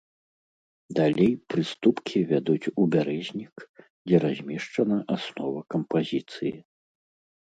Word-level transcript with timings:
Далей 0.99 1.33
прыступкі 1.53 2.17
вядуць 2.31 2.71
у 2.83 2.87
бярэзнік, 2.95 3.55
дзе 4.05 4.17
размешчана 4.25 4.97
аснова 5.17 5.59
кампазіцыі. 5.75 6.55